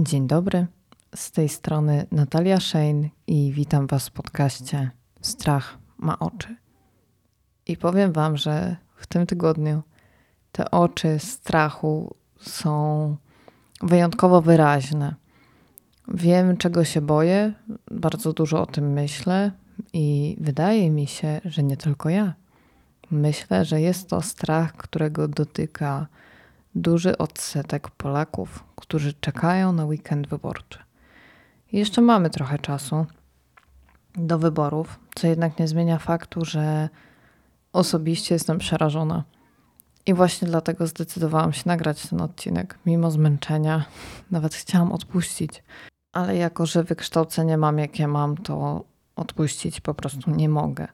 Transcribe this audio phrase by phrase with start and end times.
[0.00, 0.66] Dzień dobry,
[1.14, 6.56] z tej strony Natalia Shane i witam Was w podcaście Strach ma oczy.
[7.66, 9.82] I powiem Wam, że w tym tygodniu
[10.52, 13.16] te oczy strachu są
[13.82, 15.14] wyjątkowo wyraźne.
[16.08, 17.52] Wiem, czego się boję,
[17.90, 19.52] bardzo dużo o tym myślę
[19.92, 22.34] i wydaje mi się, że nie tylko ja.
[23.10, 26.06] Myślę, że jest to strach, którego dotyka
[26.76, 30.78] duży odsetek Polaków, którzy czekają na weekend wyborczy.
[31.72, 33.06] Jeszcze mamy trochę czasu
[34.16, 36.88] do wyborów, co jednak nie zmienia faktu, że
[37.72, 39.24] osobiście jestem przerażona.
[40.06, 43.84] I właśnie dlatego zdecydowałam się nagrać ten odcinek, mimo zmęczenia.
[44.30, 45.62] Nawet chciałam odpuścić,
[46.12, 48.84] ale jako, że wykształcenie mam, jakie mam, to
[49.16, 50.88] odpuścić po prostu nie mogę.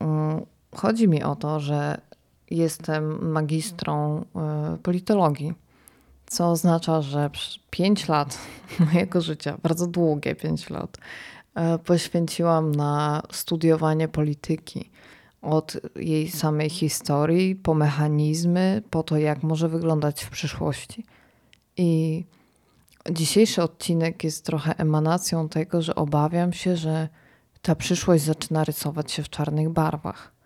[0.00, 0.40] Mm,
[0.74, 2.00] chodzi mi o to, że
[2.50, 5.52] jestem magistrą e, politologii,
[6.26, 7.30] co oznacza, że
[7.70, 8.38] 5 lat
[8.92, 10.98] mojego życia, bardzo długie 5 lat,
[11.54, 14.90] e, poświęciłam na studiowanie polityki.
[15.42, 21.04] Od jej samej historii, po mechanizmy, po to, jak może wyglądać w przyszłości.
[21.76, 22.24] I
[23.10, 27.08] dzisiejszy odcinek jest trochę emanacją tego, że obawiam się, że
[27.62, 30.39] ta przyszłość zaczyna rysować się w czarnych barwach.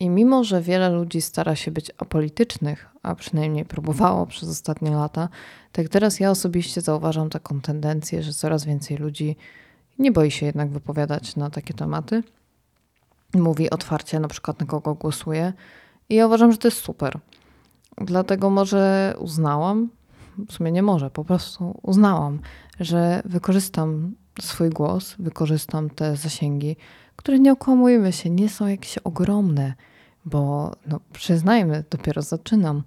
[0.00, 5.28] I mimo, że wiele ludzi stara się być apolitycznych, a przynajmniej próbowało przez ostatnie lata,
[5.72, 9.36] tak teraz ja osobiście zauważam taką tendencję, że coraz więcej ludzi
[9.98, 12.22] nie boi się jednak wypowiadać na takie tematy.
[13.34, 15.52] Mówi otwarcie na przykład na kogo głosuje.
[16.08, 17.18] I ja uważam, że to jest super.
[17.98, 19.88] Dlatego może uznałam,
[20.48, 22.38] w sumie nie może, po prostu uznałam,
[22.80, 26.76] że wykorzystam swój głos, wykorzystam te zasięgi,
[27.16, 29.74] które nie okłamujmy się, nie są jakieś ogromne
[30.24, 32.82] bo no, przyznajmy, dopiero zaczynam,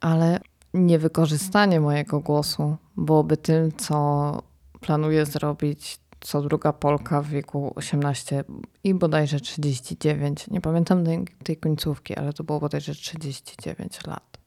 [0.00, 0.40] ale
[0.74, 4.42] niewykorzystanie mojego głosu byłoby tym, co
[4.80, 8.44] planuję zrobić co druga Polka w wieku 18
[8.84, 10.50] i bodajże 39.
[10.50, 11.04] Nie pamiętam
[11.44, 14.38] tej końcówki, ale to było bodajże 39 lat.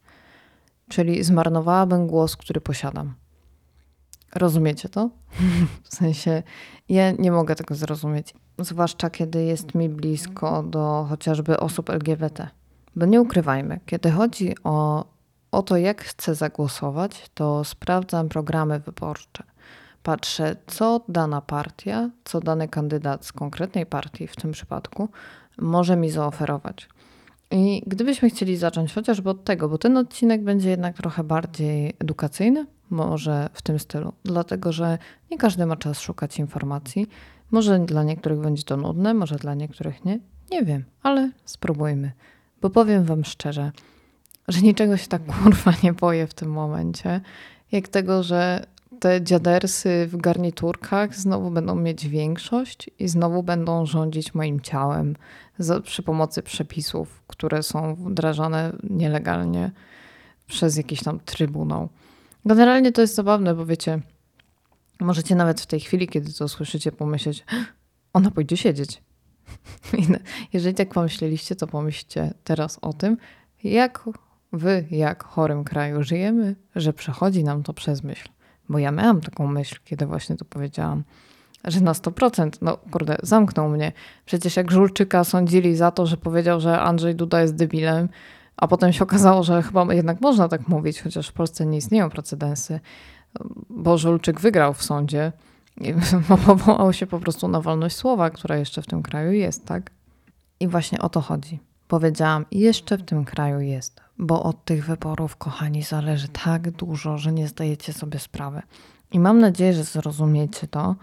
[0.89, 3.13] Czyli zmarnowałabym głos, który posiadam.
[4.35, 5.09] Rozumiecie to?
[5.83, 6.43] W sensie,
[6.89, 8.33] ja nie mogę tego zrozumieć
[8.63, 12.47] zwłaszcza kiedy jest mi blisko do chociażby osób LGBT.
[12.95, 15.05] Bo nie ukrywajmy, kiedy chodzi o,
[15.51, 19.43] o to, jak chcę zagłosować, to sprawdzam programy wyborcze.
[20.03, 25.09] Patrzę, co dana partia, co dany kandydat z konkretnej partii w tym przypadku
[25.57, 26.89] może mi zaoferować.
[27.51, 32.65] I gdybyśmy chcieli zacząć chociażby od tego, bo ten odcinek będzie jednak trochę bardziej edukacyjny,
[32.89, 34.97] może w tym stylu, dlatego że
[35.31, 37.07] nie każdy ma czas szukać informacji.
[37.51, 40.19] Może dla niektórych będzie to nudne, może dla niektórych nie.
[40.51, 42.11] Nie wiem, ale spróbujmy.
[42.61, 43.71] Bo powiem Wam szczerze,
[44.47, 47.21] że niczego się tak kurwa nie boję w tym momencie,
[47.71, 48.65] jak tego, że
[48.99, 55.15] te dziadersy w garniturkach znowu będą mieć większość i znowu będą rządzić moim ciałem
[55.59, 59.71] za, przy pomocy przepisów, które są wdrażane nielegalnie
[60.47, 61.89] przez jakiś tam trybunał.
[62.45, 63.99] Generalnie to jest zabawne, bo wiecie,
[64.99, 67.45] możecie nawet w tej chwili, kiedy to słyszycie, pomyśleć,
[68.13, 69.01] ona pójdzie siedzieć.
[70.53, 73.17] Jeżeli tak pomyśleliście, to pomyślcie teraz o tym,
[73.63, 74.03] jak
[74.53, 78.29] wy, jak chorym kraju żyjemy, że przechodzi nam to przez myśl.
[78.69, 81.03] Bo ja miałam taką myśl, kiedy właśnie to powiedziałam,
[81.65, 83.91] że na 100%, no kurde, zamknął mnie.
[84.25, 88.09] Przecież jak Żulczyka sądzili za to, że powiedział, że Andrzej Duda jest debilem,
[88.57, 92.09] a potem się okazało, że chyba jednak można tak mówić, chociaż w Polsce nie istnieją
[92.09, 92.79] precedensy,
[93.69, 95.31] bo Żulczyk wygrał w sądzie
[95.81, 95.93] i
[96.45, 99.91] powołał się po prostu na wolność słowa, która jeszcze w tym kraju jest, tak?
[100.59, 101.59] I właśnie o to chodzi.
[101.87, 107.31] Powiedziałam, jeszcze w tym kraju jest, bo od tych wyborów, kochani, zależy tak dużo, że
[107.31, 108.61] nie zdajecie sobie sprawy.
[109.11, 110.95] I mam nadzieję, że zrozumiecie to,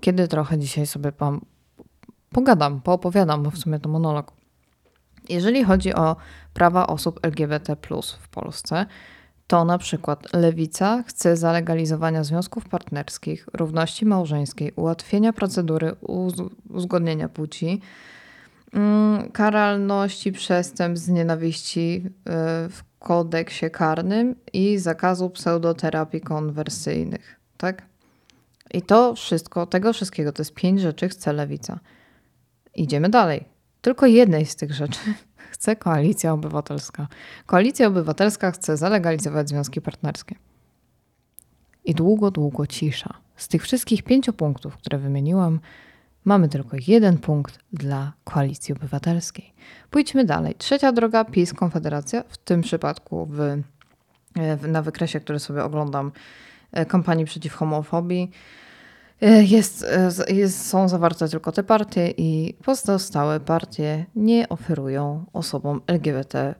[0.00, 1.40] kiedy trochę dzisiaj sobie wam
[2.30, 4.32] pogadam, poopowiadam, bo w sumie to monolog.
[5.28, 6.16] Jeżeli chodzi o
[6.54, 7.76] prawa osób LGBT
[8.20, 8.86] w Polsce,
[9.52, 15.94] to na przykład Lewica chce zalegalizowania związków partnerskich, równości małżeńskiej, ułatwienia procedury
[16.68, 17.80] uzgodnienia płci,
[18.72, 22.10] mm, karalności przestępstw z nienawiści y,
[22.68, 27.40] w kodeksie karnym i zakazu pseudoterapii konwersyjnych.
[27.56, 27.82] Tak?
[28.74, 31.78] I to wszystko, tego wszystkiego, to jest pięć rzeczy chce Lewica.
[32.74, 33.44] Idziemy dalej.
[33.82, 35.00] Tylko jednej z tych rzeczy
[35.52, 37.08] chce Koalicja Obywatelska.
[37.46, 40.34] Koalicja Obywatelska chce zalegalizować związki partnerskie.
[41.84, 43.14] I długo, długo cisza.
[43.36, 45.60] Z tych wszystkich pięciu punktów, które wymieniłam,
[46.24, 49.54] mamy tylko jeden punkt dla Koalicji Obywatelskiej.
[49.90, 50.54] Pójdźmy dalej.
[50.54, 53.38] Trzecia droga PiS Konfederacja, w tym przypadku w,
[54.58, 56.12] w, na wykresie, który sobie oglądam
[56.88, 58.30] kampanii przeciw homofobii.
[59.22, 59.84] E, jest,
[60.28, 66.54] e, jest, są zawarte tylko te partie i pozostałe partie nie oferują osobom LGBT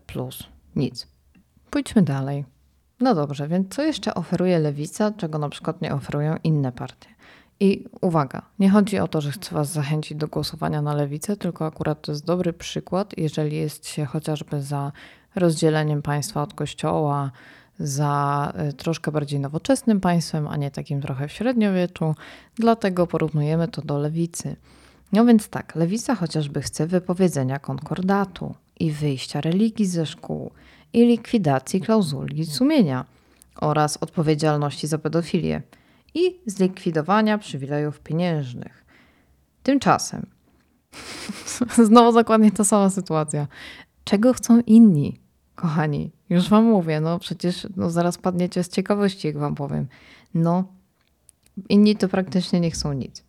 [0.77, 1.07] nic.
[1.71, 2.45] Pójdźmy dalej.
[3.01, 7.09] No dobrze, więc co jeszcze oferuje lewica, czego na przykład nie oferują inne partie?
[7.61, 11.67] I uwaga, nie chodzi o to, że chcę Was zachęcić do głosowania na lewicę, tylko
[11.67, 14.93] akurat to jest dobry przykład, jeżeli jest się chociażby za
[15.35, 17.31] rozdzieleniem państwa od kościoła,
[17.79, 22.15] za y, troszkę bardziej nowoczesnym państwem, a nie takim trochę w średniowieczu.
[22.55, 24.57] Dlatego porównujemy to do lewicy.
[25.13, 30.51] No więc tak, lewica chociażby chce wypowiedzenia konkordatu i wyjścia religii ze szkół
[30.93, 33.05] i likwidacji klauzuli sumienia
[33.57, 35.63] oraz odpowiedzialności za pedofilię
[36.15, 38.85] i zlikwidowania przywilejów pieniężnych.
[39.63, 40.27] Tymczasem,
[41.89, 43.47] znowu dokładnie ta sama sytuacja.
[44.05, 45.22] Czego chcą inni?
[45.63, 49.87] Kochani, już wam mówię, no przecież no zaraz padniecie z ciekawości, jak wam powiem.
[50.35, 50.65] No,
[51.69, 53.25] inni to praktycznie nie chcą nic.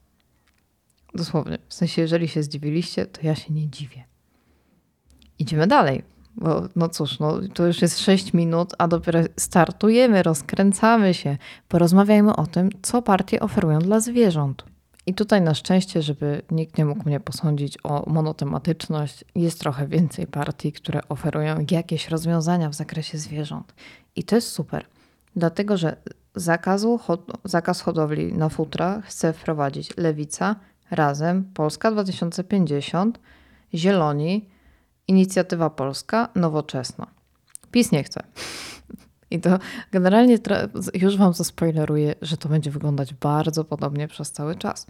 [1.16, 1.58] Dosłownie.
[1.68, 4.04] W sensie, jeżeli się zdziwiliście, to ja się nie dziwię.
[5.40, 6.04] Idziemy dalej.
[6.36, 11.38] Bo, no cóż, no, to już jest 6 minut, a dopiero startujemy, rozkręcamy się.
[11.68, 14.66] Porozmawiajmy o tym, co partie oferują dla zwierząt.
[15.06, 20.28] I tutaj na szczęście, żeby nikt nie mógł mnie posądzić o monotematyczność, jest trochę więcej
[20.28, 23.74] partii, które oferują jakieś rozwiązania w zakresie zwierząt.
[24.16, 24.86] I to jest super,
[25.36, 25.98] dlatego że
[26.36, 27.00] zakazu,
[27.44, 30.56] zakaz hodowli na futra chce wprowadzić Lewica,
[30.92, 33.20] Razem, Polska 2050,
[33.74, 34.50] Zieloni,
[35.08, 37.08] Inicjatywa Polska, Nowoczesna.
[37.72, 38.24] PiS nie chce.
[39.34, 39.60] I to
[39.92, 40.38] generalnie
[40.94, 44.88] już Wam zaspoileruję, że to będzie wyglądać bardzo podobnie przez cały czas.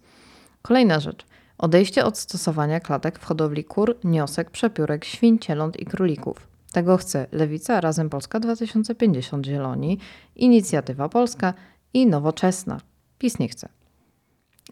[0.62, 1.26] Kolejna rzecz.
[1.58, 6.48] Odejście od stosowania klatek w hodowli kur, niosek, przepiórek, świń, cieląt i królików.
[6.72, 10.00] Tego chce Lewica, Razem Polska 2050 Zieloni,
[10.36, 11.54] Inicjatywa Polska
[11.94, 12.80] i Nowoczesna.
[13.18, 13.70] PiS nie chce.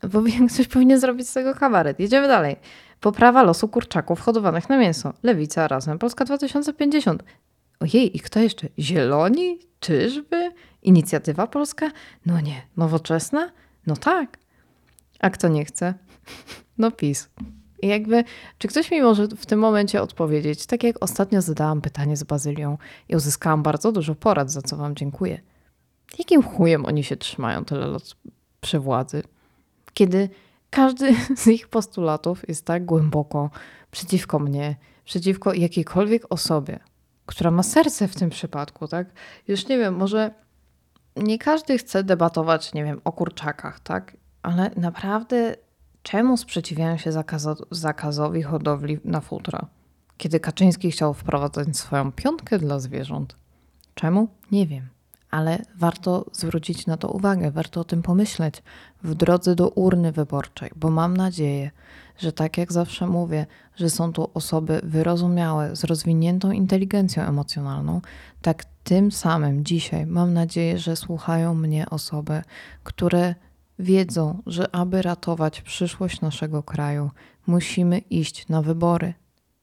[0.03, 0.21] Bo
[0.53, 1.99] ktoś powinien zrobić z tego kabaret.
[1.99, 2.55] Jedziemy dalej.
[2.99, 5.13] Poprawa losu kurczaków hodowanych na mięso.
[5.23, 7.23] Lewica, Razem Polska 2050.
[7.81, 8.67] Ojej, i kto jeszcze?
[8.79, 9.59] Zieloni?
[9.79, 10.51] Czyżby?
[10.83, 11.91] Inicjatywa Polska?
[12.25, 12.61] No nie.
[12.77, 13.51] Nowoczesna?
[13.87, 14.37] No tak.
[15.19, 15.93] A kto nie chce?
[16.77, 17.29] No PiS.
[17.81, 18.23] I jakby,
[18.57, 22.77] czy ktoś mi może w tym momencie odpowiedzieć, tak jak ostatnio zadałam pytanie z Bazylią
[23.09, 25.41] i uzyskałam bardzo dużo porad, za co wam dziękuję.
[26.19, 28.03] Jakim chujem oni się trzymają tyle lat
[28.61, 29.23] przy władzy?
[29.93, 30.29] Kiedy
[30.69, 33.49] każdy z ich postulatów jest tak głęboko
[33.91, 34.75] przeciwko mnie,
[35.05, 36.79] przeciwko jakiejkolwiek osobie,
[37.31, 39.07] która ma serce w tym przypadku, tak?
[39.47, 40.31] Już nie wiem, może
[41.15, 44.17] nie każdy chce debatować, nie wiem, o kurczakach, tak?
[44.43, 45.55] Ale naprawdę
[46.03, 49.65] czemu sprzeciwiają się zakazo zakazowi hodowli na futra?
[50.17, 53.35] Kiedy Kaczyński chciał wprowadzać swoją piątkę dla zwierząt.
[53.95, 54.27] Czemu?
[54.51, 54.89] Nie wiem
[55.31, 58.63] ale warto zwrócić na to uwagę, warto o tym pomyśleć
[59.03, 61.71] w drodze do urny wyborczej, bo mam nadzieję,
[62.17, 63.45] że tak jak zawsze mówię,
[63.81, 68.01] że są to osoby wyrozumiałe, z rozwiniętą inteligencją emocjonalną,
[68.41, 72.41] tak tym samym dzisiaj mam nadzieję, że słuchają mnie osoby,
[72.83, 73.35] które
[73.79, 77.11] wiedzą, że aby ratować przyszłość naszego kraju,
[77.47, 79.13] musimy iść na wybory.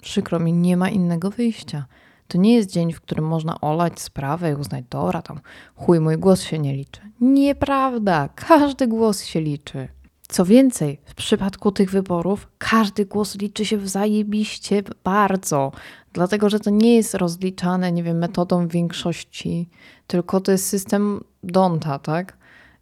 [0.03, 1.87] Przykro mi, nie ma innego wyjścia.
[2.29, 5.41] To nie jest dzień, w którym można olać sprawę i uznać, dobra, tam
[5.75, 7.01] chuj, mój głos się nie liczy.
[7.21, 9.89] Nieprawda, każdy głos się liczy.
[10.29, 15.73] Co więcej, w przypadku tych wyborów każdy głos liczy się zajebiście bardzo,
[16.13, 19.69] dlatego że to nie jest rozliczane, nie wiem, metodą większości,
[20.07, 22.37] tylko to jest system Donta, tak?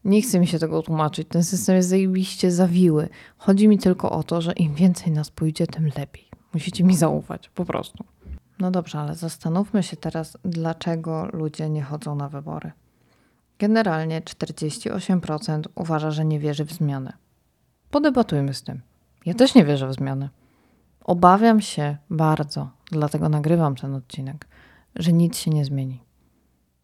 [0.05, 1.29] Nie chce mi się tego tłumaczyć.
[1.29, 3.09] Ten system jest zajebiście zawiły.
[3.39, 6.29] Chodzi mi tylko o to, że im więcej nas pójdzie, tym lepiej.
[6.55, 8.05] Musicie mi zaufać, po prostu.
[8.59, 12.73] No dobrze, ale zastanówmy się teraz, dlaczego ludzie nie chodzą na wybory.
[13.59, 17.26] Generalnie 48% uważa, że nie wierzy w zmianę.
[17.91, 18.81] Podebatujmy z tym.
[19.27, 20.29] Ja też nie wierzę w zmianę.
[21.05, 24.49] Obawiam się bardzo, dlatego nagrywam ten odcinek,
[24.97, 26.03] że nic się nie zmieni.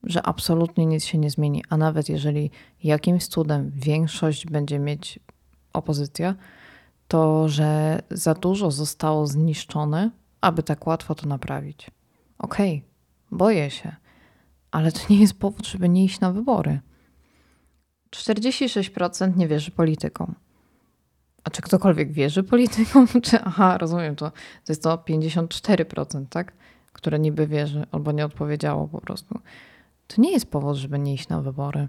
[0.02, 2.50] Że absolutnie nic się nie zmieni, a nawet jeżeli
[2.84, 5.18] jakimś cudem większość będzie mieć
[5.72, 6.34] opozycja,
[7.08, 10.10] to że za dużo zostało zniszczone
[10.42, 11.90] aby tak łatwo to naprawić.
[12.38, 13.96] Okej, okay, boję się,
[14.70, 16.80] ale to nie jest powód, żeby nie iść na wybory.
[18.10, 20.34] 46% nie wierzy politykom.
[21.44, 23.06] A czy ktokolwiek wierzy politykom?
[23.22, 26.52] Czy, aha, rozumiem, to, to jest to 54%, tak?
[26.92, 29.40] Które niby wierzy albo nie odpowiedziało po prostu.
[30.06, 31.88] To nie jest powód, żeby nie iść na wybory.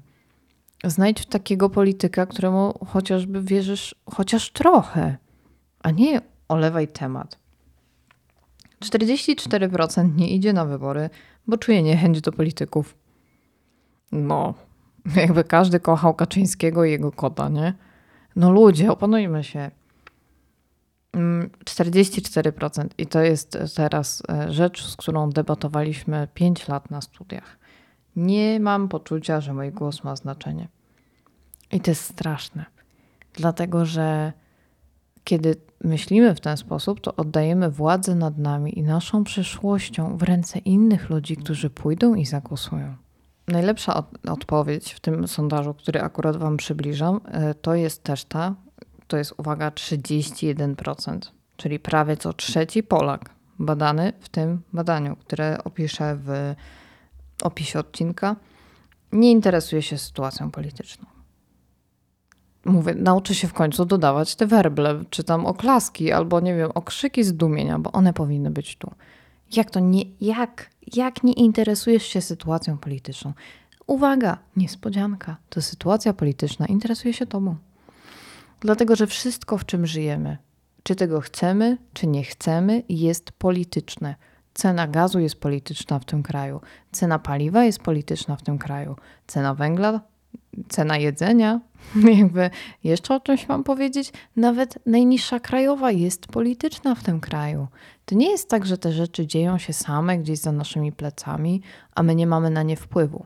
[0.83, 5.17] Znajdź takiego polityka, któremu chociażby wierzysz chociaż trochę,
[5.79, 7.39] a nie olewaj temat.
[8.81, 11.09] 44% nie idzie na wybory,
[11.47, 12.97] bo czuje niechęć do polityków.
[14.11, 14.53] No,
[15.15, 17.73] Jakby każdy kochał Kaczyńskiego i jego kota, nie?
[18.35, 19.71] No ludzie, opanujmy się.
[21.13, 27.57] 44% mm, i to jest teraz e, rzecz, z którą debatowaliśmy 5 lat na studiach.
[28.15, 30.67] Nie mam poczucia, że mój głos ma znaczenie.
[31.71, 32.65] I to jest straszne,
[33.33, 34.33] dlatego że
[35.23, 40.59] kiedy myślimy w ten sposób, to oddajemy władzę nad nami i naszą przyszłością w ręce
[40.59, 43.02] innych ludzi, którzy pójdą i zagłosują.
[43.47, 48.55] Najlepsza od odpowiedź w tym sondażu, który akurat Wam przybliżam, e, to jest też ta,
[49.07, 56.17] to jest uwaga 31%, czyli prawie co trzeci Polak badany w tym badaniu, które opiszę
[56.23, 56.55] w
[57.43, 58.35] opisie odcinka,
[59.11, 61.05] nie interesuje się sytuacją polityczną.
[62.65, 67.23] Mówię, nauczy się w końcu dodawać te werble, czy tam oklaski, albo nie wiem, okrzyki
[67.23, 68.91] zdumienia, bo one powinny być tu.
[69.55, 73.33] Jak to nie, jak, jak nie interesujesz się sytuacją polityczną?
[73.87, 77.55] Uwaga, niespodzianka, to sytuacja polityczna interesuje się tobą.
[78.59, 80.37] Dlatego, że wszystko, w czym żyjemy,
[80.83, 84.15] czy tego chcemy, czy nie chcemy, jest polityczne.
[84.53, 86.61] Cena gazu jest polityczna w tym kraju,
[86.91, 88.95] cena paliwa jest polityczna w tym kraju,
[89.27, 90.01] cena węgla,
[90.69, 91.59] cena jedzenia,
[92.19, 92.49] jakby
[92.83, 97.67] jeszcze o czymś mam powiedzieć, nawet najniższa krajowa jest polityczna w tym kraju.
[98.05, 101.61] To nie jest tak, że te rzeczy dzieją się same gdzieś za naszymi plecami,
[101.95, 103.25] a my nie mamy na nie wpływu.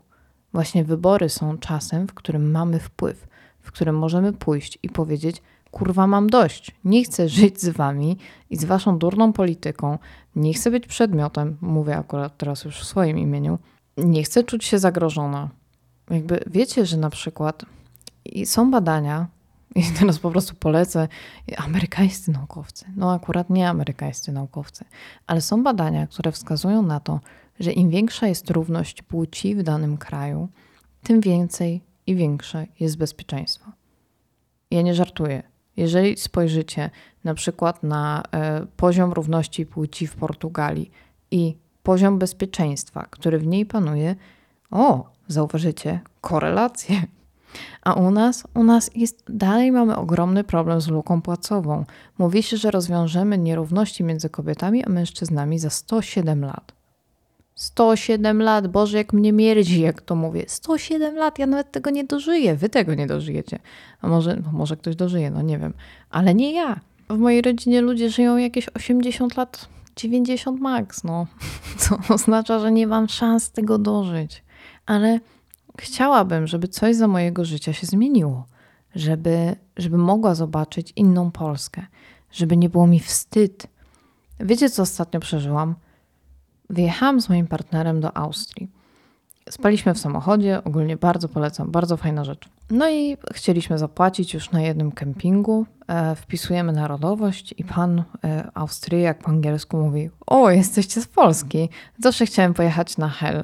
[0.54, 3.28] Właśnie wybory są czasem, w którym mamy wpływ,
[3.60, 5.42] w którym możemy pójść i powiedzieć:
[5.72, 6.76] Kurwa, mam dość.
[6.84, 8.18] Nie chcę żyć z wami
[8.50, 9.98] i z waszą durną polityką.
[10.36, 13.60] Nie chcę być przedmiotem, mówię akurat teraz już w swoim imieniu.
[13.98, 15.50] Nie chcę czuć się zagrożona.
[16.10, 17.66] Jakby wiecie, że na przykład
[18.46, 19.28] są badania,
[19.76, 21.08] i teraz po prostu polecę
[21.58, 22.86] amerykańscy naukowcy.
[22.96, 24.86] No akurat nie amerykańscy naukowcy,
[25.28, 27.20] ale są badania, które wskazują na to,
[27.60, 30.50] że im większa jest równość płci w danym kraju,
[31.04, 33.72] tym więcej i większe jest bezpieczeństwo.
[34.72, 35.44] Ja nie żartuję.
[35.78, 36.90] Jeżeli spojrzycie
[37.24, 40.92] na przykład na e, poziom równości płci w Portugalii
[41.32, 44.16] i poziom bezpieczeństwa, który w niej panuje,
[44.72, 47.02] o, zauważycie korelację.
[47.82, 51.86] A u nas, u nas jest, dalej mamy ogromny problem z luką płacową.
[52.18, 56.78] Mówi się, że rozwiążemy nierówności między kobietami a mężczyznami za 107 lat.
[57.56, 60.44] 107 lat, Boże, jak mnie mierdzi, jak to mówię.
[60.48, 63.60] 107 lat, ja nawet tego nie dożyję, wy tego nie dożyjecie.
[64.02, 65.74] A może, no może ktoś dożyje, no nie wiem,
[66.10, 66.80] ale nie ja.
[67.10, 71.28] W mojej rodzinie ludzie żyją jakieś 80 lat, 90 max, no.
[71.78, 74.44] Co oznacza, że nie mam szans tego dożyć.
[74.86, 75.20] Ale
[75.78, 78.46] chciałabym, żeby coś za mojego życia się zmieniło.
[78.96, 81.86] Żeby, żeby mogła zobaczyć inną Polskę.
[82.32, 83.68] Żeby nie było mi wstyd.
[84.40, 85.76] Wiecie, co ostatnio przeżyłam?
[86.70, 88.72] Wyjechałam z moim partnerem do Austrii.
[89.50, 92.50] Spaliśmy w samochodzie, ogólnie bardzo polecam, bardzo fajna rzecz.
[92.70, 95.66] No i chcieliśmy zapłacić już na jednym kempingu.
[95.88, 101.70] E, wpisujemy narodowość i pan e, Austriak po angielsku mówi: O, jesteście z Polski.
[102.00, 103.44] Zawsze chciałem pojechać na Hel.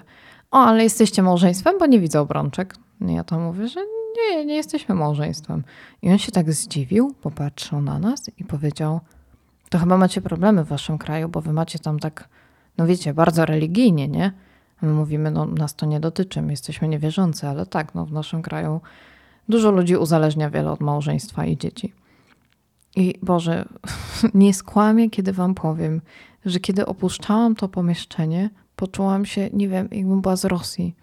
[0.53, 2.75] O, ale jesteście małżeństwem, bo nie widzę obrączek.
[3.01, 3.79] Ja to mówię, że
[4.17, 5.63] nie, nie jesteśmy małżeństwem.
[6.01, 8.99] I on się tak zdziwił, popatrzył na nas i powiedział:
[9.69, 12.29] To chyba macie problemy w waszym kraju, bo wy macie tam tak
[12.77, 14.31] no wiecie, bardzo religijnie, nie?
[14.81, 18.41] My mówimy, no nas to nie dotyczy, my jesteśmy niewierzący, ale tak, no w naszym
[18.41, 18.81] kraju
[19.49, 21.93] dużo ludzi uzależnia wiele od małżeństwa i dzieci.
[22.95, 23.65] I Boże,
[24.33, 26.01] nie skłamię, kiedy wam powiem,
[26.45, 30.95] że kiedy opuszczałam to pomieszczenie, poczułam się, nie wiem, jakbym była z Rosji.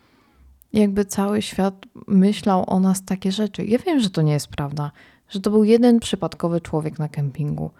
[0.72, 1.74] Jakby cały świat
[2.06, 3.64] myślał o nas takie rzeczy.
[3.64, 4.90] Ja wiem, że to nie jest prawda,
[5.28, 7.70] że to był jeden przypadkowy człowiek na kempingu,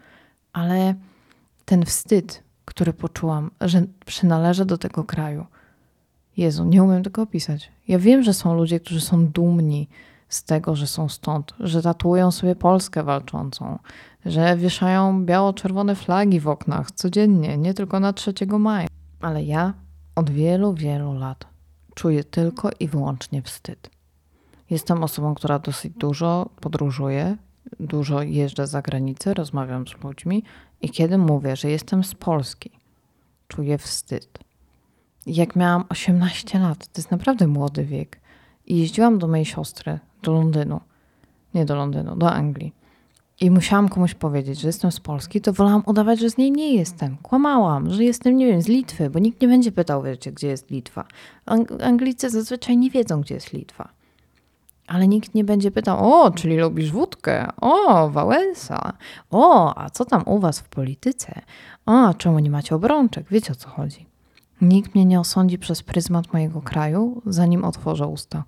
[0.53, 0.95] ale
[1.65, 5.47] ten wstyd, który poczułam, że przynależę do tego kraju.
[6.37, 7.71] Jezu, nie umiem tego opisać.
[7.89, 9.89] Ja wiem, że są ludzie, którzy są dumni
[10.29, 13.79] z tego, że są stąd, że tatuują sobie Polskę walczącą,
[14.27, 18.89] że wieszają biało-czerwone flagi w oknach codziennie, nie tylko na 3 maja.
[19.21, 19.75] Ale ja
[20.15, 21.47] od wielu, wielu lat
[21.95, 23.91] czuję tylko i wyłącznie wstyd.
[24.71, 27.37] Jestem osobą, która dosyć dużo podróżuje,
[27.81, 30.43] dużo jeżdżę za granicę, rozmawiam z ludźmi
[30.81, 32.71] i kiedy mówię, że jestem z Polski,
[33.49, 34.39] czuję wstyd.
[35.27, 38.21] Jak miałam 18 lat, to jest naprawdę młody wiek,
[38.67, 40.81] i jeździłam do mojej siostry, do Londynu,
[41.55, 42.75] nie do Londynu, do Anglii.
[43.43, 46.75] I musiałam komuś powiedzieć, że jestem z Polski, to wolałam udawać, że z niej nie
[46.75, 47.17] jestem.
[47.23, 50.71] Kłamałam, że jestem, nie wiem, z Litwy, bo nikt nie będzie pytał, wiecie, gdzie jest
[50.71, 51.05] Litwa.
[51.83, 53.89] Anglicy zazwyczaj nie wiedzą, gdzie jest Litwa.
[54.87, 57.49] Ale nikt nie będzie pytał, o, czyli lubisz wódkę?
[57.61, 58.93] O, Wałęsa.
[59.31, 61.41] O, a co tam u was w polityce?
[61.87, 63.27] O, czemu nie macie obrączek?
[63.31, 64.07] Wiecie o co chodzi.
[64.61, 68.45] Nikt mnie nie osądzi przez pryzmat mojego kraju, zanim otworzę usta.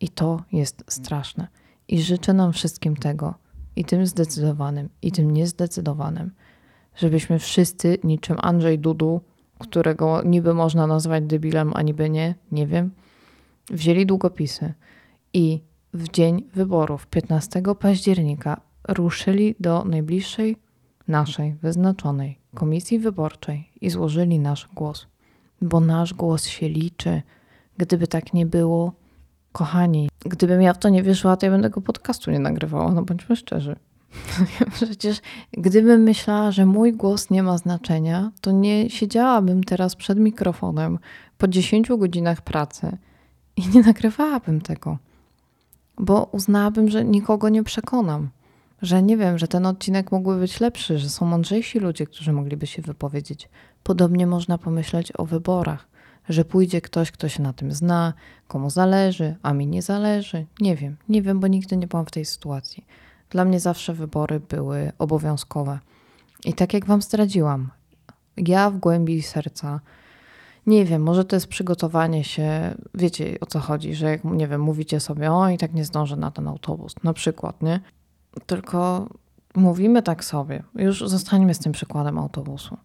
[0.00, 1.48] I to jest straszne.
[1.88, 3.34] I życzę nam wszystkim tego,
[3.76, 6.30] i tym zdecydowanym, i tym niezdecydowanym,
[6.96, 9.20] żebyśmy wszyscy, niczym Andrzej Dudu,
[9.58, 12.90] którego niby można nazwać debilem, a niby nie, nie wiem,
[13.70, 14.74] wzięli długopisy
[15.32, 15.60] i
[15.94, 20.56] w dzień wyborów 15 października ruszyli do najbliższej
[21.08, 25.06] naszej wyznaczonej komisji wyborczej i złożyli nasz głos.
[25.62, 27.22] Bo nasz głos się liczy.
[27.76, 28.92] Gdyby tak nie było,
[29.56, 33.02] kochani, gdybym ja w to nie wierzyła, to ja bym tego podcastu nie nagrywała, no
[33.02, 33.76] bądźmy szczerzy.
[34.74, 35.20] Przecież
[35.52, 40.98] gdybym myślała, że mój głos nie ma znaczenia, to nie siedziałabym teraz przed mikrofonem
[41.38, 42.98] po 10 godzinach pracy
[43.56, 44.98] i nie nagrywałabym tego.
[45.98, 48.28] Bo uznałabym, że nikogo nie przekonam.
[48.82, 52.66] Że nie wiem, że ten odcinek mógłby być lepszy, że są mądrzejsi ludzie, którzy mogliby
[52.66, 53.48] się wypowiedzieć.
[53.82, 55.88] Podobnie można pomyśleć o wyborach,
[56.28, 58.12] że pójdzie ktoś, kto się na tym zna,
[58.48, 60.46] komu zależy, a mi nie zależy.
[60.60, 62.86] Nie wiem, nie wiem, bo nigdy nie byłam w tej sytuacji.
[63.30, 65.78] Dla mnie zawsze wybory były obowiązkowe.
[66.44, 67.70] I tak jak Wam zdradziłam,
[68.36, 69.80] ja w głębi serca,
[70.66, 74.60] nie wiem, może to jest przygotowanie się, wiecie o co chodzi, że jak, nie wiem,
[74.60, 77.80] mówicie sobie, o i tak nie zdążę na ten autobus, na przykład, nie?
[78.46, 79.08] Tylko
[79.54, 82.76] mówimy tak sobie, już zostańmy z tym przykładem autobusu.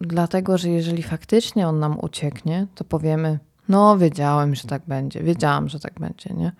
[0.00, 3.38] Dlatego, że jeżeli faktycznie on nam ucieknie, to powiemy,
[3.68, 6.52] no wiedziałem, że tak będzie, wiedziałam, że tak będzie, nie?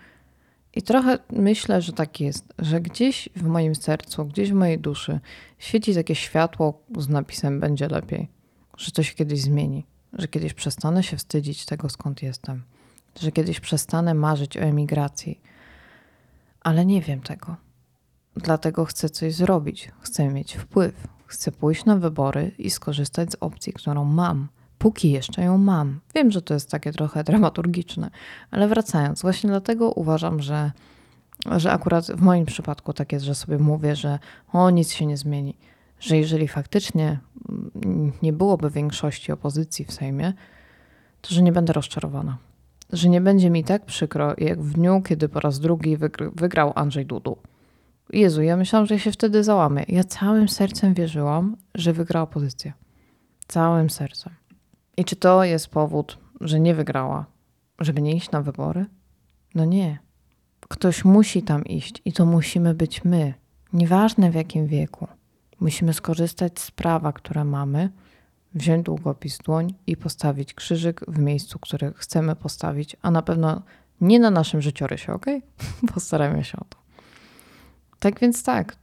[0.75, 5.21] I trochę myślę, że tak jest, że gdzieś w moim sercu, gdzieś w mojej duszy
[5.59, 8.29] świeci takie światło z napisem będzie lepiej,
[8.77, 12.63] że to się kiedyś zmieni, że kiedyś przestanę się wstydzić tego, skąd jestem,
[13.21, 15.41] że kiedyś przestanę marzyć o emigracji.
[16.61, 17.57] Ale nie wiem tego.
[18.37, 23.73] Dlatego chcę coś zrobić, chcę mieć wpływ, chcę pójść na wybory i skorzystać z opcji,
[23.73, 26.01] którą mam póki jeszcze ją mam.
[26.15, 28.11] Wiem, że to jest takie trochę dramaturgiczne,
[28.51, 30.73] ale wracając, właśnie dlatego uważam, że,
[31.57, 34.19] że akurat w moim przypadku tak jest, że sobie mówię, że
[34.53, 35.55] o nic się nie zmieni.
[36.01, 37.19] Że jeżeli faktycznie
[38.23, 40.33] nie byłoby większości opozycji w Sejmie,
[41.21, 42.39] to że nie będę rozczarowana.
[42.93, 45.97] Że nie będzie mi tak przykro, jak w dniu, kiedy po raz drugi
[46.35, 47.37] wygrał Andrzej Dudu.
[48.13, 49.85] Jezu, ja myślałam, że się wtedy załamię.
[49.89, 52.73] Ja całym sercem wierzyłam, że wygra opozycja.
[53.49, 54.35] Całym sercem.
[54.97, 57.27] I czy to jest powód, że nie wygrała,
[57.81, 58.87] żeby nie iść na wybory?
[59.55, 59.99] No nie.
[60.61, 63.35] Ktoś musi tam iść i to musimy być my.
[63.73, 65.09] Nieważne w jakim wieku.
[65.61, 67.91] Musimy skorzystać z prawa, które mamy,
[68.55, 73.63] wziąć długopis w dłoń i postawić krzyżyk w miejscu, które chcemy postawić, a na pewno
[74.01, 75.27] nie na naszym życiorysie, ok?
[75.95, 76.78] Postarajmy się o to.
[77.99, 78.77] Tak więc tak,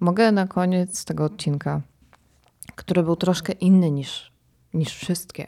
[0.00, 1.80] mogę na koniec tego odcinka,
[2.74, 4.32] który był troszkę inny niż
[4.74, 5.46] niż wszystkie.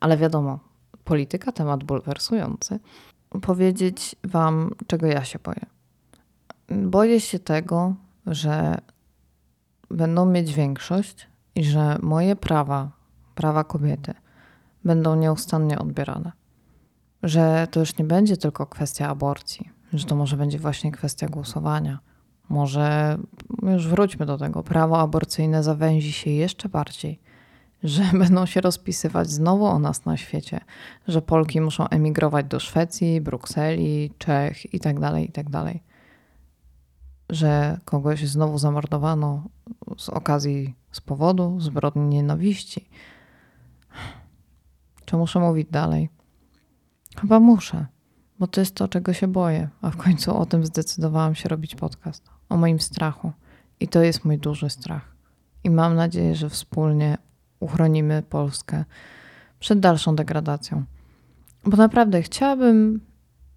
[0.00, 0.58] Ale wiadomo,
[1.04, 2.80] polityka, temat bulwersujący.
[3.42, 5.66] Powiedzieć Wam, czego ja się boję.
[6.68, 7.94] Boję się tego,
[8.26, 8.78] że
[9.90, 12.90] będą mieć większość i że moje prawa,
[13.34, 14.14] prawa kobiety,
[14.84, 16.32] będą nieustannie odbierane.
[17.22, 21.98] Że to już nie będzie tylko kwestia aborcji, że to może będzie właśnie kwestia głosowania.
[22.52, 23.18] Może
[23.62, 27.20] już wróćmy do tego, prawo aborcyjne zawęzi się jeszcze bardziej
[27.82, 30.60] że będą się rozpisywać znowu o nas na świecie,
[31.08, 35.50] że Polki muszą emigrować do Szwecji, Brukseli, Czech itd., tak itd.
[35.50, 35.76] Tak
[37.30, 39.48] że kogoś znowu zamordowano
[39.98, 42.88] z okazji, z powodu zbrodni nienawiści.
[45.04, 46.08] Czy muszę mówić dalej?
[47.20, 47.86] Chyba muszę,
[48.38, 51.74] bo to jest to, czego się boję, a w końcu o tym zdecydowałam się robić
[51.74, 52.30] podcast.
[52.52, 53.32] O moim strachu.
[53.80, 55.16] I to jest mój duży strach.
[55.64, 57.18] I mam nadzieję, że wspólnie
[57.60, 58.84] uchronimy Polskę
[59.60, 60.84] przed dalszą degradacją.
[61.64, 63.00] Bo naprawdę chciałabym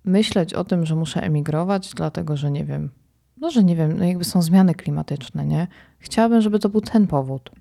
[0.05, 2.89] myśleć o tym, że muszę emigrować, dlatego że nie wiem,
[3.37, 5.67] no że nie wiem, no jakby są zmiany klimatyczne, nie?
[5.99, 7.51] Chciałabym, żeby to był ten powód,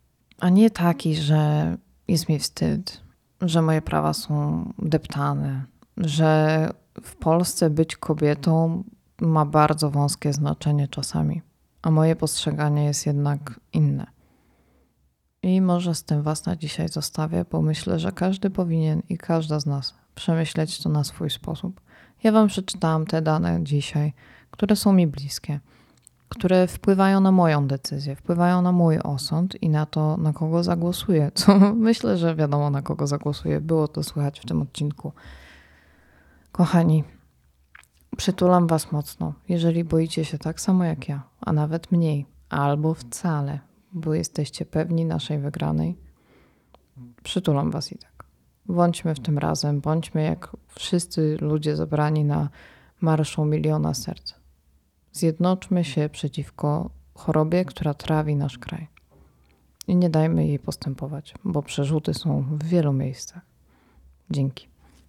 [0.41, 1.77] a nie taki, że
[2.09, 3.01] jest mi wstyd,
[3.41, 5.65] że moje prawa są deptane,
[5.97, 6.71] że
[7.03, 8.85] w Polsce być kobietą
[9.21, 11.43] ma bardzo wąskie znaczenie czasami,
[11.83, 14.07] a moje postrzeganie jest jednak inne.
[15.43, 19.61] I może z tym Was na dzisiaj zostawię, bo myślę, że każdy powinien i każda
[19.61, 21.81] z nas przemyśleć to na swój sposób.
[22.23, 24.13] Ja Wam przeczytałam te dane dzisiaj,
[24.51, 25.61] które są mi bliskie,
[26.29, 31.31] które wpływają na moją decyzję, wpływają na mój osąd i na to, na kogo zagłosuję.
[31.35, 33.61] Co myślę, że wiadomo, na kogo zagłosuję.
[33.61, 35.13] Było to słychać w tym odcinku.
[36.53, 37.05] Kochani,
[38.17, 43.59] przytulam Was mocno, jeżeli boicie się tak samo jak ja, a nawet mniej, albo wcale,
[43.93, 45.97] bo jesteście pewni naszej wygranej.
[47.23, 48.25] Przytulam Was i tak.
[48.67, 52.49] Bądźmy w tym razem, bądźmy jak wszyscy ludzie zebrani na
[53.01, 54.35] Marszą Miliona Serc.
[55.13, 58.89] Zjednoczmy się przeciwko chorobie, która trawi nasz kraj.
[59.87, 63.43] I nie dajmy jej postępować, bo przerzuty są w wielu miejscach.
[64.31, 64.69] Dzięki.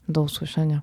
[0.10, 0.82] Do usłyszenia.